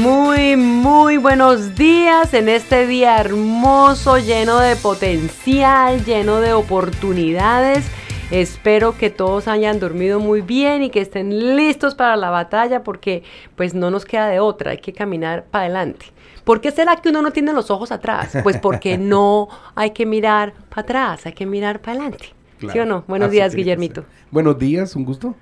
Muy, 0.00 0.56
muy 0.56 1.16
buenos 1.16 1.74
días 1.74 2.32
en 2.32 2.48
este 2.48 2.86
día 2.86 3.18
hermoso, 3.18 4.18
lleno 4.18 4.60
de 4.60 4.76
potencial, 4.76 6.04
lleno 6.04 6.40
de 6.40 6.52
oportunidades. 6.52 7.84
Espero 8.30 8.96
que 8.96 9.10
todos 9.10 9.48
hayan 9.48 9.80
dormido 9.80 10.20
muy 10.20 10.40
bien 10.40 10.84
y 10.84 10.90
que 10.90 11.00
estén 11.00 11.56
listos 11.56 11.96
para 11.96 12.16
la 12.16 12.30
batalla 12.30 12.84
porque 12.84 13.24
pues 13.56 13.74
no 13.74 13.90
nos 13.90 14.04
queda 14.04 14.28
de 14.28 14.38
otra, 14.38 14.70
hay 14.70 14.78
que 14.78 14.92
caminar 14.92 15.46
para 15.46 15.64
adelante. 15.64 16.06
¿Por 16.44 16.60
qué 16.60 16.70
será 16.70 16.94
que 16.94 17.08
uno 17.08 17.20
no 17.20 17.32
tiene 17.32 17.52
los 17.52 17.68
ojos 17.68 17.90
atrás? 17.90 18.38
Pues 18.44 18.56
porque 18.58 18.98
no 18.98 19.48
hay 19.74 19.90
que 19.90 20.06
mirar 20.06 20.52
para 20.68 20.82
atrás, 20.82 21.26
hay 21.26 21.32
que 21.32 21.44
mirar 21.44 21.80
para 21.80 21.94
adelante. 21.94 22.26
¿Sí 22.60 22.78
o 22.78 22.86
no? 22.86 23.02
Buenos 23.08 23.32
días, 23.32 23.52
Guillermito. 23.52 24.04
Buenos 24.30 24.60
días, 24.60 24.94
un 24.94 25.04
gusto. 25.04 25.34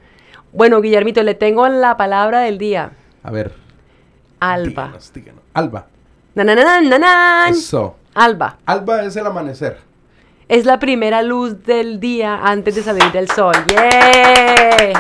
Bueno, 0.55 0.81
Guillermito, 0.81 1.23
le 1.23 1.35
tengo 1.35 1.69
la 1.69 1.99
palabra 1.99 2.41
del 2.41 2.57
día. 2.57 2.93
A 3.23 3.31
ver. 3.31 3.66
Alba. 4.41 4.69
Díganos, 4.87 5.13
díganos. 5.13 5.43
Alba. 5.55 5.87
Nananananan. 6.35 7.51
Eso. 7.53 7.97
Alba. 8.15 8.59
Alba 8.67 9.03
es 9.05 9.17
el 9.17 9.27
amanecer. 9.27 9.79
Es 10.49 10.65
la 10.65 10.79
primera 10.79 11.23
luz 11.23 11.65
del 11.65 11.99
día 11.99 12.41
antes 12.43 12.75
de 12.77 12.83
salir 12.83 13.11
del 13.13 13.29
sol. 13.31 13.55
¡Yeah! 13.69 14.93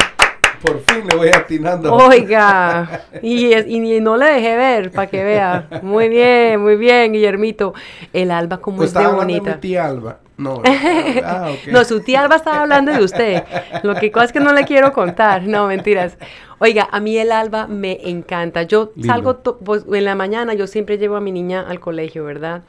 Por 0.62 0.80
fin 0.80 1.06
le 1.06 1.14
voy 1.16 1.28
atinando. 1.28 1.94
Oiga, 1.94 3.02
y, 3.22 3.52
es- 3.52 3.66
y 3.69 4.00
no 4.00 4.16
le 4.16 4.27
dejé 4.27 4.56
ver 4.56 4.91
para 4.91 5.06
que 5.08 5.22
vea. 5.22 5.68
Muy 5.83 6.08
bien, 6.08 6.61
muy 6.62 6.77
bien, 6.77 7.12
Guillermito. 7.12 7.74
El 8.12 8.30
alba 8.30 8.58
como 8.58 8.78
Pues 8.78 8.89
es 8.89 8.94
de 8.94 8.98
hablando 9.00 9.20
de 9.20 9.27
bonita. 9.27 9.55
mi 9.55 9.61
tía 9.61 9.84
Alba. 9.86 10.18
No. 10.37 10.62
ah. 10.67 11.53
No, 11.70 11.84
su 11.84 12.01
tía 12.01 12.20
Alba 12.20 12.37
estaba 12.37 12.62
hablando 12.62 12.92
de 12.92 13.03
usted. 13.03 13.45
Lo 13.83 13.95
que 13.95 14.11
pasa 14.11 14.27
es 14.27 14.33
que 14.33 14.41
no 14.41 14.53
le 14.53 14.65
quiero 14.65 14.92
contar. 14.92 15.42
No, 15.45 15.67
mentiras. 15.67 16.19
Oiga, 16.59 16.89
a 16.91 17.01
mí 17.01 17.17
el 17.19 17.33
alba 17.33 17.67
me 17.67 17.98
encanta. 18.09 18.62
Yo 18.62 18.92
Lindo. 18.95 19.12
salgo 19.12 19.39
pues, 19.64 19.84
en 19.92 20.05
la 20.05 20.14
mañana, 20.14 20.55
yo 20.55 20.67
siempre 20.67 20.97
llevo 20.98 21.17
a 21.17 21.20
mi 21.20 21.33
niña 21.33 21.64
al 21.69 21.81
colegio, 21.81 22.25
¿verdad? 22.25 22.62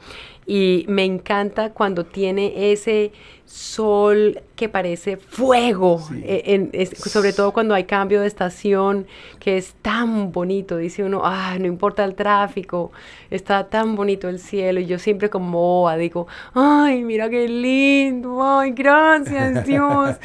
Y 0.50 0.86
me 0.88 1.04
encanta 1.04 1.74
cuando 1.74 2.06
tiene 2.06 2.72
ese 2.72 3.12
sol 3.44 4.40
que 4.56 4.70
parece 4.70 5.18
fuego, 5.18 5.98
Sí. 6.08 6.22
eh, 6.24 6.42
en- 6.46 6.70
es- 6.72 6.88
sobre 6.98 7.34
todo 7.34 7.52
cuando 7.52 7.74
hay 7.74 7.84
cambio 7.84 8.22
de 8.22 8.26
estación, 8.26 9.06
que 9.40 9.58
es 9.58 9.74
tan 9.82 10.32
bonito, 10.32 10.78
dice 10.78 11.04
uno, 11.04 11.20
ah, 11.22 11.56
no 11.60 11.66
importa 11.66 12.02
el 12.02 12.14
tráfico, 12.14 12.92
está 13.30 13.68
tan 13.68 13.94
bonito 13.94 14.26
el 14.30 14.38
cielo, 14.38 14.80
y 14.80 14.86
yo 14.86 14.98
siempre 14.98 15.28
como 15.28 15.50
boba 15.58 15.98
digo, 15.98 16.26
ay, 16.54 17.04
mira 17.04 17.28
qué 17.28 17.46
lindo, 17.46 18.42
ay, 18.42 18.70
gracias 18.70 19.64
Dios. 19.66 20.16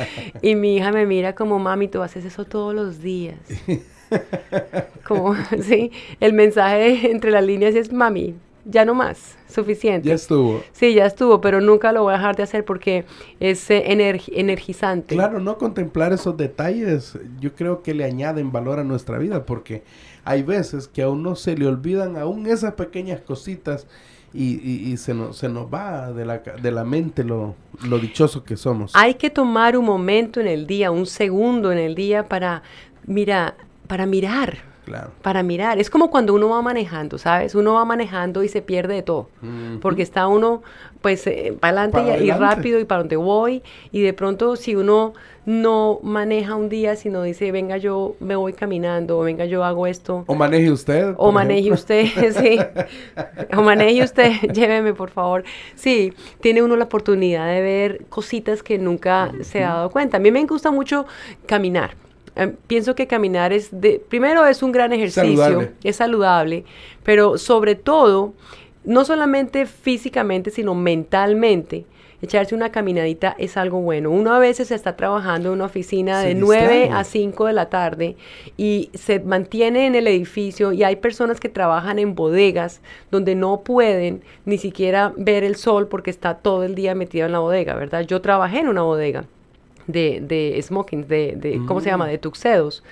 y 0.42 0.56
mi 0.56 0.78
hija 0.78 0.94
me 0.94 1.06
mira 1.06 1.36
como, 1.36 1.60
mami, 1.60 1.90
tú 1.90 2.02
haces 2.02 2.24
eso 2.24 2.46
todos 2.46 2.74
los 2.74 3.02
días. 3.02 3.36
Como, 5.08 5.36
sí, 5.62 5.92
el 6.20 6.34
mensaje 6.34 7.12
entre 7.12 7.32
las 7.32 7.44
líneas 7.44 7.76
es, 7.76 7.92
mami, 7.92 8.36
ya 8.66 8.86
no 8.86 8.94
más, 8.96 9.38
suficiente. 9.50 10.08
Ya 10.08 10.16
estuvo. 10.16 10.62
Sí, 10.72 10.94
ya 10.94 11.06
estuvo, 11.06 11.42
pero 11.42 11.60
nunca 11.62 11.92
lo 11.92 12.04
voy 12.04 12.14
a 12.14 12.18
dejar 12.18 12.36
de 12.36 12.44
hacer 12.44 12.64
porque 12.64 13.06
es 13.40 13.70
eh, 13.70 13.84
energi- 13.88 14.32
energizante. 14.36 15.14
Claro, 15.16 15.40
no 15.40 15.58
contemplar 15.58 16.14
esos 16.14 16.38
detalles, 16.38 17.18
yo 17.40 17.54
creo 17.54 17.84
que 17.84 17.94
le 17.94 18.06
añaden 18.06 18.52
valor 18.52 18.80
a 18.80 18.84
nuestra 18.84 19.18
vida, 19.18 19.46
porque 19.46 19.84
hay 20.24 20.44
veces 20.44 20.88
que 20.88 21.02
a 21.02 21.10
uno 21.10 21.36
se 21.36 21.58
le 21.58 21.68
olvidan 21.68 22.16
aún 22.18 22.46
esas 22.48 22.74
pequeñas 22.76 23.20
cositas 23.22 23.86
y, 24.34 24.54
y- 24.68 24.92
y 24.94 24.98
se, 24.98 25.14
nos, 25.14 25.38
se 25.38 25.50
nos 25.50 25.72
va 25.72 26.12
de 26.12 26.26
la, 26.26 26.40
de 26.40 26.72
la 26.72 26.84
mente 26.86 27.24
lo, 27.24 27.56
lo 27.88 28.00
dichoso 28.00 28.44
que 28.44 28.56
somos. 28.58 28.94
Hay 28.96 29.16
que 29.16 29.30
tomar 29.30 29.78
un 29.78 29.86
momento 29.86 30.40
en 30.40 30.48
el 30.48 30.66
día, 30.66 30.90
un 30.90 31.06
segundo 31.06 31.72
en 31.72 31.78
el 31.78 31.94
día 31.96 32.28
para, 32.30 32.64
mira, 33.06 33.56
para 33.88 34.06
mirar, 34.06 34.58
Claro. 34.86 35.12
para 35.22 35.44
mirar. 35.44 35.80
Es 35.80 35.90
como 35.90 36.10
cuando 36.10 36.34
uno 36.34 36.50
va 36.50 36.62
manejando, 36.62 37.18
¿sabes? 37.18 37.56
Uno 37.56 37.74
va 37.74 37.86
manejando 37.86 38.44
y 38.44 38.50
se 38.50 38.62
pierde 38.62 38.96
de 38.96 39.02
todo. 39.02 39.30
Porque 39.82 40.02
está 40.02 40.28
uno, 40.28 40.62
pues, 41.02 41.24
para 41.60 41.82
adelante 41.82 41.98
Para 41.98 42.18
y, 42.18 42.32
rápido 42.32 42.80
y 42.80 42.86
para 42.86 43.00
donde 43.00 43.16
voy. 43.16 43.64
Y 43.92 44.02
de 44.02 44.14
pronto, 44.14 44.56
si 44.56 44.76
uno 44.76 45.14
no 45.46 46.00
maneja 46.04 46.56
un 46.56 46.70
día, 46.70 46.96
sino 46.96 47.24
dice, 47.24 47.52
venga, 47.52 47.78
yo 47.78 48.16
me 48.20 48.36
voy 48.36 48.54
caminando, 48.54 49.20
o 49.20 49.24
venga, 49.24 49.46
yo 49.46 49.64
hago 49.64 49.88
esto. 49.88 50.24
O 50.28 50.36
maneje 50.36 50.72
usted. 50.72 51.14
O 51.18 51.32
maneje 51.32 51.60
ejemplo. 51.60 51.76
usted, 51.76 52.06
sí. 52.42 52.60
O 53.56 53.62
maneje 53.62 54.04
usted, 54.04 54.32
lléveme 54.54 54.94
por 54.94 55.10
favor. 55.10 55.44
Sí, 55.76 56.14
tiene 56.42 56.62
uno 56.62 56.76
la 56.76 56.86
oportunidad 56.86 57.48
de 57.48 57.62
ver 57.62 58.06
cositas 58.10 58.64
que 58.64 58.78
nunca 58.78 59.32
se 59.42 59.64
ha 59.64 59.74
dado 59.74 59.90
cuenta. 59.90 60.18
A 60.18 60.20
mí 60.20 60.32
me 60.32 60.44
gusta 60.46 60.72
mucho 60.72 61.06
caminar. 61.46 61.96
Eh, 62.36 62.54
pienso 62.68 62.96
que 62.96 63.08
caminar 63.08 63.54
es 63.54 63.70
de, 63.72 64.02
primero 64.10 64.46
es 64.46 64.64
un 64.64 64.72
gran 64.72 64.92
ejercicio, 64.92 65.38
Saludable. 65.38 65.72
es 65.84 65.96
saludable, 65.96 66.64
pero 67.04 67.38
sobre 67.38 67.76
todo, 67.76 68.34
no 68.84 69.06
solamente 69.06 69.66
físicamente, 69.66 70.50
sino 70.50 70.76
mentalmente. 70.76 71.86
Echarse 72.24 72.56
una 72.56 72.72
caminadita 72.72 73.36
es 73.38 73.58
algo 73.58 73.82
bueno. 73.82 74.10
Uno 74.10 74.34
a 74.34 74.40
veces 74.40 74.72
está 74.72 74.96
trabajando 74.96 75.50
en 75.50 75.56
una 75.56 75.66
oficina 75.66 76.22
de 76.22 76.36
9 76.36 76.62
distrae. 76.62 76.90
a 76.90 77.04
5 77.04 77.48
de 77.48 77.54
la 77.54 77.70
tarde 77.70 78.16
y 78.56 78.90
se 78.94 79.20
mantiene 79.20 79.88
en 79.88 79.96
el 79.96 80.08
edificio 80.08 80.72
y 80.72 80.84
hay 80.84 80.96
personas 80.96 81.42
que 81.42 81.50
trabajan 81.50 82.00
en 82.00 82.16
bodegas 82.16 82.80
donde 83.12 83.36
no 83.36 83.60
pueden 83.66 84.24
ni 84.46 84.58
siquiera 84.58 85.12
ver 85.18 85.44
el 85.44 85.58
sol 85.58 85.90
porque 85.90 86.12
está 86.12 86.36
todo 86.36 86.64
el 86.64 86.76
día 86.76 86.96
metido 86.96 87.26
en 87.26 87.34
la 87.34 87.40
bodega, 87.40 87.76
¿verdad? 87.76 88.06
Yo 88.08 88.22
trabajé 88.22 88.60
en 88.60 88.70
una 88.70 88.84
bodega 88.84 89.26
de, 89.88 90.22
de 90.22 90.60
smoking, 90.62 91.08
de, 91.08 91.34
de 91.36 91.62
¿cómo 91.68 91.82
se 91.82 91.90
llama? 91.90 92.08
De 92.08 92.18
tuxedos. 92.18 92.84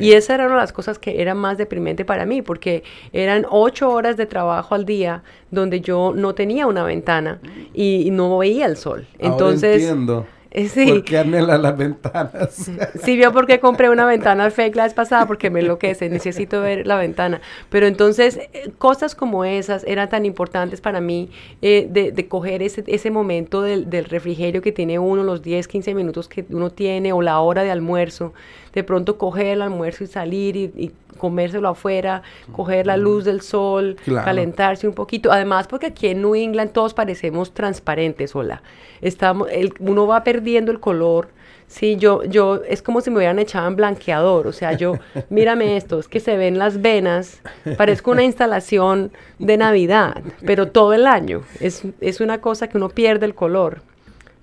Y 0.00 0.12
esa 0.12 0.34
era 0.34 0.46
una 0.46 0.54
de 0.54 0.60
las 0.60 0.72
cosas 0.72 0.98
que 0.98 1.20
era 1.20 1.34
más 1.34 1.58
deprimente 1.58 2.04
para 2.04 2.26
mí, 2.26 2.42
porque 2.42 2.82
eran 3.12 3.46
ocho 3.50 3.90
horas 3.90 4.16
de 4.16 4.26
trabajo 4.26 4.74
al 4.74 4.84
día 4.84 5.22
donde 5.50 5.80
yo 5.80 6.12
no 6.14 6.34
tenía 6.34 6.66
una 6.66 6.84
ventana 6.84 7.40
y, 7.74 8.06
y 8.06 8.10
no 8.10 8.38
veía 8.38 8.66
el 8.66 8.76
sol. 8.76 9.06
Ahora 9.20 9.32
Entonces, 9.32 9.82
entiendo. 9.82 10.26
Eh, 10.50 10.68
sí. 10.68 10.86
¿Por 10.86 11.04
qué 11.04 11.18
anhela 11.18 11.58
las 11.58 11.76
ventanas? 11.76 12.70
Sí 13.04 13.16
vio 13.16 13.32
por 13.32 13.46
qué 13.46 13.60
compré 13.60 13.90
una 13.90 14.04
ventana 14.06 14.50
fake 14.50 14.76
la 14.76 14.84
vez 14.84 14.94
pasada 14.94 15.26
porque 15.26 15.50
me 15.50 15.60
enloquece, 15.60 16.08
necesito 16.08 16.60
ver 16.60 16.86
la 16.86 16.96
ventana. 16.96 17.40
Pero 17.70 17.86
entonces, 17.86 18.38
eh, 18.52 18.70
cosas 18.78 19.14
como 19.14 19.44
esas 19.44 19.84
eran 19.84 20.08
tan 20.08 20.24
importantes 20.26 20.80
para 20.80 21.00
mí 21.00 21.30
eh, 21.62 21.86
de, 21.90 22.12
de 22.12 22.28
coger 22.28 22.62
ese, 22.62 22.84
ese 22.86 23.10
momento 23.10 23.62
del, 23.62 23.88
del 23.90 24.04
refrigerio 24.06 24.62
que 24.62 24.72
tiene 24.72 24.98
uno, 24.98 25.22
los 25.22 25.42
10, 25.42 25.68
15 25.68 25.94
minutos 25.94 26.28
que 26.28 26.44
uno 26.50 26.70
tiene 26.70 27.12
o 27.12 27.22
la 27.22 27.40
hora 27.40 27.62
de 27.62 27.70
almuerzo. 27.70 28.32
De 28.72 28.84
pronto 28.84 29.16
coger 29.18 29.46
el 29.46 29.62
almuerzo 29.62 30.04
y 30.04 30.06
salir 30.06 30.54
y, 30.56 30.64
y 30.76 30.92
comérselo 31.16 31.68
afuera, 31.68 32.22
coger 32.52 32.86
la 32.86 32.96
luz 32.96 33.24
del 33.24 33.40
sol, 33.40 33.96
Claro. 34.04 34.24
calentarse 34.24 34.86
un 34.86 34.94
poquito. 34.94 35.32
Además, 35.32 35.66
porque 35.66 35.86
aquí 35.86 36.06
en 36.08 36.20
New 36.22 36.34
England 36.36 36.70
todos 36.72 36.94
parecemos 36.94 37.52
transparentes, 37.52 38.36
hola. 38.36 38.62
Estamos, 39.00 39.48
el, 39.50 39.72
uno 39.80 40.06
va 40.06 40.22
perdiendo 40.38 40.70
el 40.70 40.80
color. 40.80 41.28
Sí, 41.66 41.96
yo, 41.96 42.24
yo, 42.24 42.62
es 42.66 42.80
como 42.80 43.02
si 43.02 43.10
me 43.10 43.18
hubieran 43.18 43.38
echado 43.38 43.68
en 43.68 43.76
blanqueador, 43.76 44.46
o 44.46 44.52
sea, 44.52 44.72
yo, 44.72 44.94
mírame 45.28 45.76
esto, 45.76 45.98
es 45.98 46.08
que 46.08 46.18
se 46.18 46.36
ven 46.36 46.58
las 46.58 46.80
venas, 46.80 47.42
parezco 47.76 48.12
una 48.12 48.24
instalación 48.24 49.12
de 49.38 49.58
Navidad, 49.58 50.22
pero 50.46 50.68
todo 50.68 50.94
el 50.94 51.06
año, 51.06 51.42
es, 51.60 51.82
es 52.00 52.22
una 52.22 52.40
cosa 52.40 52.68
que 52.68 52.78
uno 52.78 52.88
pierde 52.88 53.26
el 53.26 53.34
color. 53.34 53.82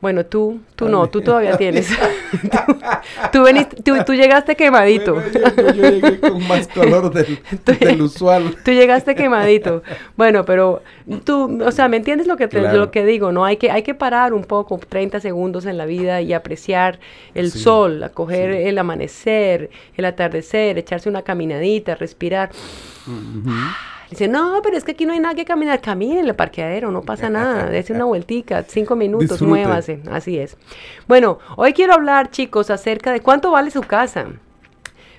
Bueno, 0.05 0.23
tú, 0.23 0.59
tú 0.75 0.87
no, 0.87 1.07
tú 1.09 1.21
todavía 1.21 1.57
tienes. 1.57 1.87
tú, 1.87 1.95
tú, 3.33 3.43
veniste- 3.43 3.81
tú, 3.83 3.95
tú 4.05 4.13
llegaste 4.13 4.55
quemadito. 4.55 5.15
Bueno, 5.15 5.49
yo, 5.57 5.73
yo 5.73 5.89
llegué 5.89 6.19
con 6.19 6.47
más 6.47 6.67
color 6.67 7.11
del, 7.11 7.39
del 7.79 8.01
usual. 8.03 8.55
Tú 8.63 8.69
llegaste 8.69 9.15
quemadito. 9.15 9.81
Bueno, 10.15 10.45
pero 10.45 10.83
tú, 11.23 11.59
o 11.65 11.71
sea, 11.71 11.87
¿me 11.87 11.97
entiendes 11.97 12.27
lo 12.27 12.37
que 12.37 12.47
te, 12.47 12.59
Claro. 12.59 12.77
lo 12.77 12.91
que 12.91 13.03
digo? 13.03 13.31
No 13.31 13.45
hay 13.45 13.57
que 13.57 13.71
hay 13.71 13.81
que 13.81 13.95
parar 13.95 14.35
un 14.35 14.43
poco, 14.43 14.77
30 14.77 15.19
segundos 15.21 15.65
en 15.65 15.75
la 15.79 15.87
vida 15.87 16.21
y 16.21 16.33
apreciar 16.33 16.99
el 17.33 17.49
Sí, 17.51 17.57
sol, 17.61 18.03
a 18.03 18.09
coger 18.09 18.53
sí. 18.53 18.67
el 18.67 18.77
amanecer, 18.77 19.71
el 19.97 20.05
atardecer, 20.05 20.77
echarse 20.77 21.09
una 21.09 21.23
caminadita, 21.23 21.95
respirar. 21.95 22.51
Ujú. 23.07 23.49
Dice, 24.09 24.27
no, 24.27 24.59
pero 24.63 24.77
es 24.77 24.83
que 24.83 24.91
aquí 24.91 25.05
no 25.05 25.13
hay 25.13 25.19
nada 25.19 25.35
que 25.35 25.45
caminar. 25.45 25.81
Camine 25.81 26.19
en 26.19 26.27
el 26.27 26.35
parqueadero, 26.35 26.91
no 26.91 27.01
pasa 27.01 27.29
nada. 27.29 27.65
Dese 27.69 27.93
una 27.93 28.05
vueltica, 28.05 28.63
cinco 28.63 28.95
minutos, 28.95 29.29
Disfrute. 29.29 29.49
muévase. 29.49 29.99
Así 30.11 30.37
es. 30.37 30.57
Bueno, 31.07 31.39
hoy 31.57 31.73
quiero 31.73 31.93
hablar, 31.93 32.29
chicos, 32.29 32.69
acerca 32.69 33.11
de 33.11 33.21
cuánto 33.21 33.51
vale 33.51 33.71
su 33.71 33.81
casa. 33.81 34.27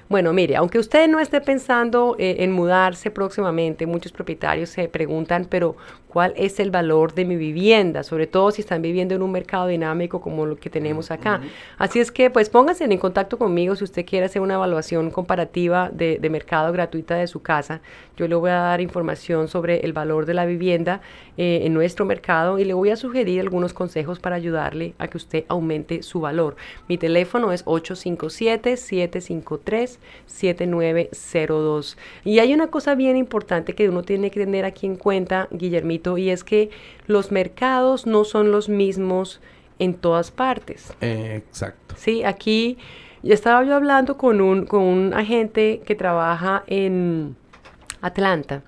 Bueno, 0.08 0.32
mire, 0.32 0.54
aunque 0.54 0.78
usted 0.78 1.08
no 1.08 1.18
esté 1.18 1.40
pensando 1.40 2.14
eh, 2.18 2.36
en 2.38 2.52
mudarse 2.52 3.10
próximamente, 3.10 3.86
muchos 3.86 4.12
propietarios 4.12 4.70
se 4.70 4.88
preguntan, 4.88 5.46
pero 5.50 5.74
¿cuál 6.06 6.32
es 6.36 6.60
el 6.60 6.70
valor 6.70 7.12
de 7.12 7.24
mi 7.24 7.34
vivienda? 7.34 8.04
Sobre 8.04 8.28
todo 8.28 8.52
si 8.52 8.60
están 8.60 8.82
viviendo 8.82 9.16
en 9.16 9.22
un 9.22 9.32
mercado 9.32 9.66
dinámico 9.66 10.20
como 10.20 10.46
lo 10.46 10.56
que 10.56 10.70
tenemos 10.70 11.10
acá. 11.10 11.40
Así 11.76 11.98
es 11.98 12.12
que, 12.12 12.30
pues 12.30 12.48
pónganse 12.50 12.84
en 12.84 12.96
contacto 12.98 13.36
conmigo 13.36 13.74
si 13.74 13.82
usted 13.82 14.06
quiere 14.06 14.26
hacer 14.26 14.40
una 14.42 14.54
evaluación 14.54 15.10
comparativa 15.10 15.90
de, 15.92 16.20
mercado 16.30 16.72
gratuita 16.72 17.16
de 17.16 17.26
su 17.26 17.42
casa. 17.42 17.80
Yo 18.16 18.28
le 18.28 18.36
voy 18.36 18.50
a 18.50 18.54
dar 18.60 18.80
información 18.80 19.48
sobre 19.48 19.80
el 19.80 19.92
valor 19.92 20.24
de 20.24 20.34
la 20.34 20.46
vivienda 20.46 21.00
eh, 21.36 21.62
en 21.64 21.74
nuestro 21.74 22.04
mercado 22.04 22.60
y 22.60 22.64
le 22.64 22.74
voy 22.74 22.90
a 22.90 22.96
sugerir 22.96 23.40
algunos 23.40 23.72
consejos 23.72 24.20
para 24.20 24.36
ayudarle 24.36 24.94
a 24.98 25.08
que 25.08 25.16
usted 25.16 25.44
aumente 25.48 26.02
su 26.02 26.20
valor. 26.20 26.54
Mi 26.88 26.96
teléfono 26.96 27.50
es 27.52 27.62
857-753-7902. 30.28 31.96
Y 32.24 32.38
hay 32.38 32.54
una 32.54 32.68
cosa 32.68 32.94
bien 32.94 33.16
importante 33.16 33.74
que 33.74 33.88
uno 33.88 34.02
tiene 34.02 34.30
que 34.30 34.40
tener 34.40 34.64
aquí 34.64 34.86
en 34.86 34.96
cuenta, 34.96 35.48
Guillermito, 35.50 36.18
y 36.18 36.30
es 36.30 36.44
que 36.44 36.70
los 37.06 37.32
mercados 37.32 38.06
no 38.06 38.24
son 38.24 38.50
los 38.50 38.68
mismos 38.68 39.40
en 39.78 39.94
todas 39.94 40.30
partes. 40.30 40.92
exacto. 41.00 41.94
Sí, 41.98 42.24
aquí 42.24 42.78
ya 43.22 43.34
estaba 43.34 43.64
yo 43.64 43.74
hablando 43.74 44.16
con 44.16 44.40
un, 44.40 44.66
con 44.66 44.82
un 44.82 45.14
agente 45.14 45.82
que 45.84 45.94
trabaja 45.94 46.64
en 46.66 47.36
Atlanta 48.00 48.62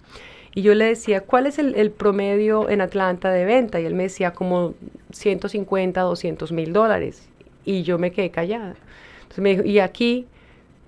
y 0.59 0.63
yo 0.63 0.75
le 0.75 0.87
decía, 0.87 1.21
¿cuál 1.21 1.47
es 1.47 1.61
el, 1.61 1.91
promedio 1.93 2.69
en 2.69 2.81
Atlanta 2.81 3.31
de 3.31 3.45
venta? 3.45 3.81
Y 3.81 3.85
él 3.87 3.95
me 3.95 4.03
decía 4.03 4.33
como 4.33 4.75
150, 5.13 6.01
200 6.01 6.51
mil 6.51 6.73
dólares. 6.73 7.29
Y 7.65 7.85
yo 7.85 7.97
me 7.97 8.11
quedé 8.11 8.33
callada. 8.33 8.75
Entonces 9.23 9.39
me 9.39 9.51
dijo, 9.51 9.63
¿y 9.63 9.79
aquí? 9.79 10.27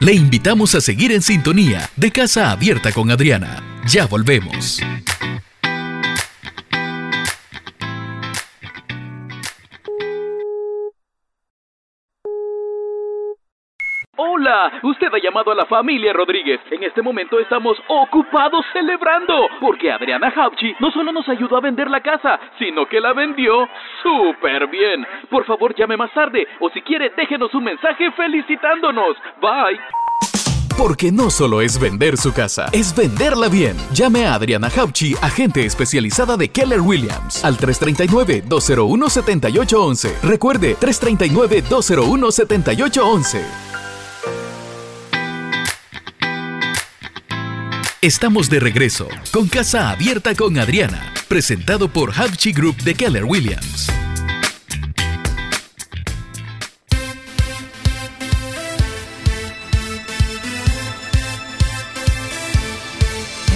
Le 0.02 0.14
invitamos 0.14 0.76
a 0.76 0.82
seguir 0.82 1.12
en 1.12 1.22
sintonía 1.22 1.90
de 1.98 2.10
Casa 2.10 2.52
Abierta 2.52 2.94
con 2.94 3.12
Adriana. 3.12 3.62
Ya 3.86 4.06
volvemos. 4.06 4.80
Hola, 14.40 14.72
usted 14.84 15.14
ha 15.14 15.20
llamado 15.22 15.52
a 15.52 15.56
la 15.56 15.66
familia 15.66 16.14
Rodríguez. 16.14 16.62
En 16.72 16.82
este 16.82 17.02
momento 17.02 17.38
estamos 17.40 17.78
ocupados 17.90 18.66
celebrando, 18.72 19.34
porque 19.60 19.92
Adriana 19.92 20.32
Hauchi 20.34 20.74
no 20.80 20.90
solo 20.92 21.12
nos 21.12 21.28
ayudó 21.28 21.58
a 21.58 21.60
vender 21.60 21.90
la 21.90 22.00
casa, 22.00 22.40
sino 22.58 22.88
que 22.88 23.02
la 23.02 23.12
vendió 23.12 23.68
súper 24.02 24.68
bien. 24.68 25.06
Por 25.30 25.44
favor, 25.44 25.76
llame 25.76 25.98
más 25.98 26.14
tarde, 26.14 26.48
o 26.62 26.70
si 26.70 26.82
quiere, 26.84 27.12
déjenos 27.18 27.54
un 27.54 27.66
mensaje 27.66 28.12
felicitándonos. 28.12 29.18
Bye. 29.42 29.78
Porque 30.78 31.12
no 31.12 31.30
solo 31.30 31.60
es 31.60 31.78
vender 31.78 32.16
su 32.16 32.34
casa, 32.34 32.68
es 32.72 32.96
venderla 32.96 33.50
bien. 33.50 33.76
Llame 33.92 34.26
a 34.26 34.36
Adriana 34.36 34.70
Hauchi, 34.74 35.16
agente 35.22 35.66
especializada 35.66 36.38
de 36.38 36.50
Keller 36.50 36.80
Williams, 36.80 37.44
al 37.44 37.58
339-201-7811. 37.58 40.22
Recuerde, 40.22 40.78
339-201-7811. 40.78 43.69
Estamos 48.02 48.50
de 48.50 48.62
regreso 48.62 49.10
con 49.34 49.50
Casa 49.50 49.90
Abierta 49.90 50.34
con 50.34 50.58
Adriana, 50.58 51.14
presentado 51.28 51.90
por 51.90 52.14
Havchi 52.18 52.54
Group 52.54 52.78
de 52.78 52.96
Keller 52.96 53.26
Williams. 53.26 53.92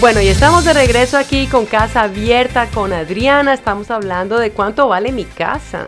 Bueno, 0.02 0.20
y 0.20 0.28
estamos 0.28 0.66
de 0.66 0.74
regreso 0.74 1.18
aquí 1.18 1.48
con 1.48 1.66
Casa 1.66 2.02
Abierta 2.02 2.68
con 2.68 2.92
Adriana. 2.92 3.54
Estamos 3.54 3.90
hablando 3.92 4.38
de 4.40 4.52
cuánto 4.52 4.90
vale 4.90 5.14
mi 5.14 5.24
casa. 5.24 5.88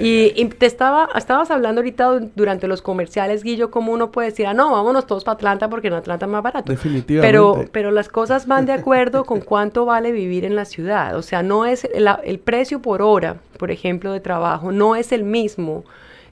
Y, 0.00 0.44
te 0.46 0.66
estaba, 0.66 1.08
estabas 1.14 1.50
hablando 1.50 1.80
ahorita 1.80 2.20
durante 2.34 2.66
los 2.66 2.82
comerciales, 2.82 3.42
Guillo, 3.42 3.70
como 3.70 3.92
uno 3.92 4.10
puede 4.10 4.30
decir, 4.30 4.46
ah, 4.46 4.54
no, 4.54 4.72
vámonos 4.72 5.06
todos 5.06 5.24
para 5.24 5.34
Atlanta 5.34 5.68
porque 5.68 5.88
en 5.88 5.94
Atlanta 5.94 6.26
es 6.26 6.32
más 6.32 6.42
barato. 6.42 6.72
Definitivamente. 6.72 7.26
Pero, 7.26 7.64
pero 7.70 7.90
las 7.90 8.08
cosas 8.08 8.46
van 8.46 8.66
de 8.66 8.72
acuerdo 8.72 9.24
con 9.24 9.40
cuánto 9.40 9.84
vale 9.84 10.10
vivir 10.10 10.44
en 10.44 10.56
la 10.56 10.64
ciudad. 10.64 11.16
O 11.16 11.22
sea, 11.22 11.42
no 11.42 11.66
es 11.66 11.84
el 11.84 12.38
precio 12.38 12.80
por 12.80 13.02
hora, 13.02 13.36
por 13.58 13.70
ejemplo, 13.70 14.12
de 14.12 14.20
trabajo, 14.20 14.72
no 14.72 14.96
es 14.96 15.12
el 15.12 15.24
mismo 15.24 15.84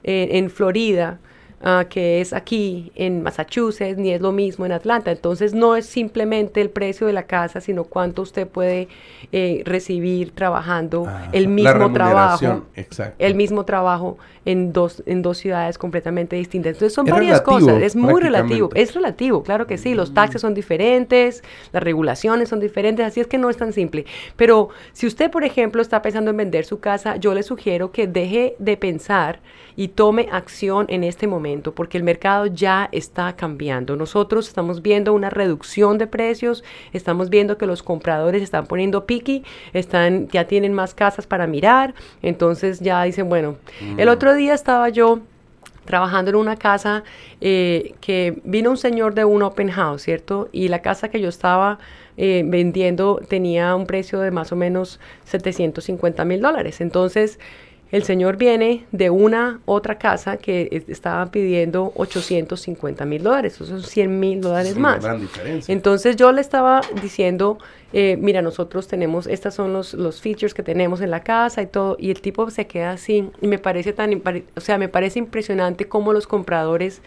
eh, 0.03 0.29
en 0.31 0.49
Florida 0.49 1.19
Ah, 1.61 1.87
que 1.89 2.21
es 2.21 2.31
aquí 2.31 2.89
en 2.95 3.21
Massachusetts, 3.21 3.97
ni 3.97 4.11
es 4.11 4.21
lo 4.21 4.31
mismo 4.31 4.65
en 4.65 4.71
Atlanta. 4.71 5.11
Entonces 5.11 5.53
no 5.53 5.75
es 5.75 5.85
simplemente 5.85 6.61
el 6.61 6.69
precio 6.69 7.05
de 7.05 7.11
la 7.11 7.23
casa, 7.23 7.59
sino 7.59 7.83
cuánto 7.83 8.21
usted 8.21 8.47
puede 8.47 8.87
eh, 9.33 9.61
recibir 9.65 10.31
trabajando 10.31 11.03
ah, 11.05 11.27
el 11.33 11.49
mismo 11.49 11.91
trabajo. 11.91 12.63
El 13.17 13.35
mismo 13.35 13.65
trabajo 13.65 14.17
en 14.45 14.71
dos, 14.71 15.03
en 15.05 15.21
dos 15.21 15.37
ciudades 15.37 15.77
completamente 15.77 16.37
distintas. 16.37 16.73
Entonces 16.73 16.93
son 16.93 17.05
varias 17.05 17.41
cosas, 17.41 17.81
es 17.81 17.95
muy 17.95 18.21
relativo, 18.21 18.69
es 18.73 18.95
relativo, 18.95 19.43
claro 19.43 19.67
que 19.67 19.77
sí, 19.77 19.93
los 19.95 20.13
taxes 20.13 20.41
son 20.41 20.53
diferentes, 20.53 21.43
las 21.73 21.83
regulaciones 21.83 22.49
son 22.49 22.59
diferentes, 22.59 23.05
así 23.05 23.19
es 23.19 23.27
que 23.27 23.37
no 23.37 23.49
es 23.49 23.57
tan 23.57 23.73
simple. 23.73 24.05
Pero 24.37 24.69
si 24.93 25.07
usted, 25.07 25.29
por 25.29 25.43
ejemplo, 25.43 25.81
está 25.81 26.01
pensando 26.01 26.31
en 26.31 26.37
vender 26.37 26.65
su 26.65 26.79
casa, 26.79 27.17
yo 27.17 27.33
le 27.33 27.43
sugiero 27.43 27.91
que 27.91 28.07
deje 28.07 28.55
de 28.59 28.77
pensar 28.77 29.39
y 29.75 29.89
tome 29.89 30.27
acción 30.31 30.85
en 30.89 31.03
este 31.03 31.27
momento, 31.27 31.48
porque 31.75 31.97
el 31.97 32.03
mercado 32.03 32.45
ya 32.45 32.89
está 32.91 33.35
cambiando. 33.35 33.95
Nosotros 33.95 34.47
estamos 34.47 34.81
viendo 34.81 35.13
una 35.13 35.29
reducción 35.29 35.97
de 35.97 36.07
precios, 36.07 36.63
estamos 36.93 37.29
viendo 37.29 37.57
que 37.57 37.65
los 37.65 37.83
compradores 37.83 38.41
están 38.41 38.67
poniendo 38.67 39.05
piqui, 39.05 39.43
están, 39.73 40.27
ya 40.29 40.45
tienen 40.45 40.73
más 40.73 40.93
casas 40.93 41.27
para 41.27 41.47
mirar, 41.47 41.93
entonces 42.21 42.79
ya 42.79 43.03
dicen, 43.03 43.29
bueno, 43.29 43.57
el 43.97 44.07
mm. 44.07 44.11
otro 44.11 44.33
día 44.33 44.53
estaba 44.53 44.89
yo 44.89 45.19
trabajando 45.85 46.29
en 46.29 46.35
una 46.35 46.55
casa 46.55 47.03
eh, 47.41 47.95
que 47.99 48.39
vino 48.43 48.69
un 48.69 48.77
señor 48.77 49.15
de 49.15 49.25
un 49.25 49.41
open 49.41 49.69
house, 49.71 50.03
¿cierto? 50.03 50.47
Y 50.51 50.67
la 50.67 50.83
casa 50.83 51.09
que 51.09 51.19
yo 51.19 51.29
estaba 51.29 51.79
eh, 52.15 52.43
vendiendo 52.45 53.19
tenía 53.27 53.73
un 53.73 53.87
precio 53.87 54.19
de 54.19 54.29
más 54.29 54.51
o 54.51 54.55
menos 54.55 54.99
750 55.25 56.25
mil 56.25 56.41
dólares. 56.41 56.79
Entonces, 56.79 57.39
El 57.91 58.03
señor 58.03 58.37
viene 58.37 58.85
de 58.91 59.09
una 59.09 59.61
otra 59.65 59.97
casa 59.97 60.37
que 60.37 60.83
estaba 60.87 61.25
pidiendo 61.31 61.91
850 61.95 63.03
mil 63.05 63.23
dólares, 63.23 63.55
esos 63.55 63.69
son 63.69 63.83
100 63.83 64.19
mil 64.19 64.41
dólares 64.41 64.77
más. 64.77 65.03
Gran 65.03 65.21
diferencia. 65.21 65.73
Entonces 65.73 66.15
yo 66.15 66.31
le 66.31 66.41
estaba 66.41 66.81
diciendo, 67.01 67.57
eh, 67.91 68.15
mira, 68.19 68.43
nosotros 68.43 68.87
tenemos, 68.87 69.25
estos 69.25 69.55
son 69.55 69.73
los, 69.73 69.95
los 69.95 70.21
features 70.21 70.53
que 70.53 70.61
tenemos 70.61 71.01
en 71.01 71.09
la 71.09 71.23
casa 71.23 71.63
y 71.63 71.67
todo, 71.67 71.97
y 71.99 72.11
el 72.11 72.21
tipo 72.21 72.49
se 72.51 72.67
queda 72.67 72.91
así, 72.91 73.31
y 73.41 73.47
me 73.47 73.57
parece 73.57 73.91
tan, 73.91 74.21
o 74.55 74.61
sea, 74.61 74.77
me 74.77 74.87
parece 74.89 75.17
impresionante 75.17 75.87
cómo 75.87 76.13
los 76.13 76.27
compradores 76.27 77.01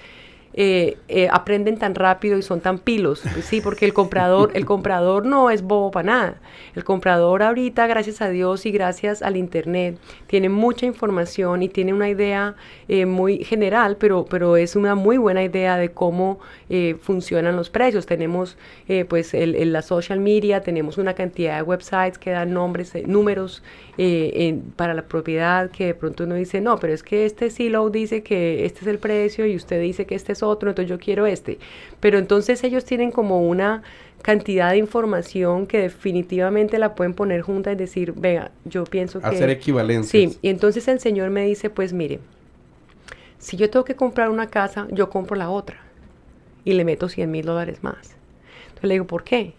eh, 0.54 0.98
eh, 1.08 1.28
aprenden 1.30 1.78
tan 1.78 1.94
rápido 1.94 2.36
y 2.36 2.42
son 2.42 2.60
tan 2.60 2.78
pilos, 2.78 3.22
sí, 3.42 3.62
porque 3.62 3.86
el 3.86 3.94
comprador, 3.94 4.50
el 4.54 4.66
comprador 4.66 5.24
no 5.24 5.50
es 5.50 5.62
bobo 5.62 5.90
para 5.90 6.06
nada. 6.06 6.40
El 6.74 6.84
comprador 6.84 7.42
ahorita, 7.42 7.86
gracias 7.86 8.20
a 8.20 8.28
Dios 8.28 8.66
y 8.66 8.70
gracias 8.70 9.22
al 9.22 9.36
internet, 9.38 9.98
tiene 10.26 10.50
mucha 10.50 10.84
información 10.84 11.62
y 11.62 11.68
tiene 11.68 11.94
una 11.94 12.10
idea 12.10 12.54
eh, 12.88 13.06
muy 13.06 13.44
general, 13.44 13.96
pero, 13.98 14.26
pero 14.28 14.58
es 14.58 14.76
una 14.76 14.94
muy 14.94 15.16
buena 15.16 15.42
idea 15.42 15.76
de 15.78 15.90
cómo 15.90 16.40
funcionan 17.00 17.54
los 17.54 17.68
precios. 17.68 18.06
Tenemos 18.06 18.56
pues 19.08 19.34
el, 19.34 19.72
la 19.72 19.82
social 19.82 20.20
media, 20.20 20.62
tenemos 20.62 20.96
una 20.96 21.12
cantidad 21.12 21.56
de 21.56 21.62
websites 21.62 22.18
que 22.18 22.30
dan 22.30 22.54
nombres, 22.54 22.94
números 23.06 23.62
para 24.76 24.94
la 24.94 25.02
propiedad 25.02 25.70
que 25.70 25.86
de 25.86 25.94
pronto 25.94 26.24
uno 26.24 26.34
dice, 26.34 26.62
no, 26.62 26.78
pero 26.78 26.94
es 26.94 27.02
que 27.02 27.26
este 27.26 27.50
silo 27.50 27.90
dice 27.90 28.22
que 28.22 28.64
este 28.64 28.80
es 28.80 28.86
el 28.86 28.98
precio 28.98 29.46
y 29.46 29.54
usted 29.54 29.82
dice 29.82 30.06
que 30.06 30.14
este 30.14 30.32
es 30.32 30.41
otro, 30.48 30.70
entonces 30.70 30.90
yo 30.90 30.98
quiero 30.98 31.26
este. 31.26 31.58
Pero 32.00 32.18
entonces 32.18 32.62
ellos 32.64 32.84
tienen 32.84 33.10
como 33.10 33.46
una 33.46 33.82
cantidad 34.22 34.70
de 34.70 34.78
información 34.78 35.66
que 35.66 35.78
definitivamente 35.78 36.78
la 36.78 36.94
pueden 36.94 37.14
poner 37.14 37.42
junta 37.42 37.72
y 37.72 37.76
decir, 37.76 38.12
vea, 38.12 38.52
yo 38.64 38.84
pienso 38.84 39.20
que... 39.20 39.26
Hacer 39.26 39.50
equivalencias. 39.50 40.10
Sí, 40.10 40.38
y 40.40 40.48
entonces 40.48 40.86
el 40.88 41.00
Señor 41.00 41.30
me 41.30 41.44
dice, 41.44 41.70
pues 41.70 41.92
mire, 41.92 42.20
si 43.38 43.56
yo 43.56 43.68
tengo 43.68 43.84
que 43.84 43.96
comprar 43.96 44.30
una 44.30 44.46
casa, 44.46 44.86
yo 44.92 45.10
compro 45.10 45.36
la 45.36 45.50
otra 45.50 45.80
y 46.64 46.74
le 46.74 46.84
meto 46.84 47.08
100 47.08 47.30
mil 47.30 47.44
dólares 47.44 47.82
más. 47.82 48.16
Entonces 48.68 48.84
le 48.84 48.94
digo, 48.94 49.06
¿por 49.06 49.24
qué? 49.24 49.54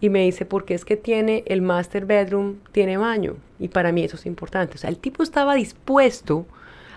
Y 0.00 0.10
me 0.10 0.24
dice, 0.24 0.44
porque 0.44 0.74
es 0.74 0.84
que 0.84 0.96
tiene 0.96 1.44
el 1.46 1.62
master 1.62 2.04
bedroom, 2.04 2.56
tiene 2.72 2.96
baño. 2.96 3.36
Y 3.60 3.68
para 3.68 3.92
mí 3.92 4.02
eso 4.02 4.16
es 4.16 4.26
importante. 4.26 4.74
O 4.74 4.78
sea, 4.78 4.90
el 4.90 4.98
tipo 4.98 5.22
estaba 5.22 5.54
dispuesto 5.54 6.44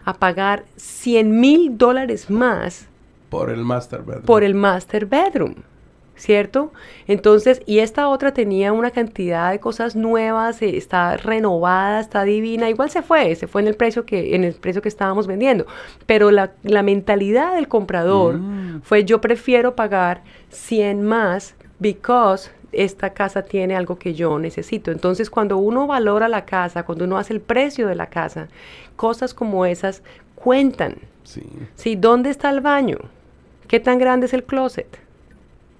a 0.04 0.16
pagar 0.16 0.66
100 0.78 1.40
mil 1.40 1.78
dólares 1.78 2.32
más 2.32 2.88
por 3.36 3.50
el 3.50 3.64
master 3.66 4.02
bedroom. 4.02 4.26
Por 4.26 4.44
el 4.44 4.56
master 4.56 5.06
bedroom. 5.06 5.56
¿Cierto? 6.18 6.72
Entonces, 7.08 7.62
y 7.66 7.80
esta 7.80 8.08
otra 8.08 8.34
tenía 8.34 8.72
una 8.72 8.92
cantidad 8.92 9.52
de 9.52 9.60
cosas 9.60 9.98
nuevas, 9.98 10.62
eh, 10.62 10.78
está 10.78 11.18
renovada, 11.18 12.00
está 12.00 12.24
divina, 12.24 12.70
igual 12.70 12.90
se 12.90 13.02
fue, 13.02 13.36
se 13.36 13.48
fue 13.48 13.62
en 13.62 13.68
el 13.68 13.76
precio 13.76 14.06
que, 14.06 14.34
en 14.34 14.46
el 14.46 14.54
precio 14.54 14.82
que 14.82 14.88
estábamos 14.88 15.28
vendiendo. 15.28 15.66
Pero 16.06 16.32
la, 16.32 16.54
mentalidad 16.64 17.56
del 17.56 17.68
comprador 17.68 18.38
mm. 18.38 18.82
fue 18.84 19.04
yo 19.04 19.20
prefiero 19.20 19.76
pagar 19.76 20.24
100 20.52 21.04
más 21.04 21.56
because 21.80 22.50
esta 22.72 23.10
casa 23.10 23.42
tiene 23.42 23.76
algo 23.76 23.98
que 23.98 24.14
yo 24.14 24.40
necesito. 24.40 24.92
Entonces, 24.92 25.30
cuando 25.30 25.58
uno 25.58 25.86
valora 25.86 26.30
la 26.30 26.46
casa, 26.46 26.84
cuando 26.84 27.04
uno 27.04 27.18
hace 27.18 27.34
el 27.34 27.42
precio 27.42 27.88
de 27.88 27.96
la 27.96 28.08
casa, 28.08 28.48
cosas 28.96 29.34
como 29.34 29.66
esas 29.66 30.02
cuentan. 30.36 30.96
Sí. 31.24 31.44
sí. 31.76 31.98
¿Dónde 31.98 32.30
está 32.30 32.50
el 32.50 32.62
baño? 32.62 33.00
¿Qué 33.68 33.80
tan 33.80 33.98
grande 33.98 34.28
es 34.28 34.34
el 34.34 34.44
closet? 34.44 35.05